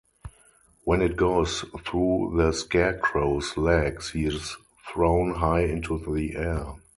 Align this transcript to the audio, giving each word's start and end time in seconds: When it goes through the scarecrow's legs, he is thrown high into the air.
When 0.83 1.03
it 1.03 1.15
goes 1.15 1.63
through 1.85 2.33
the 2.35 2.53
scarecrow's 2.53 3.55
legs, 3.55 4.09
he 4.09 4.25
is 4.25 4.57
thrown 4.91 5.35
high 5.35 5.65
into 5.65 5.99
the 5.99 6.35
air. 6.37 6.73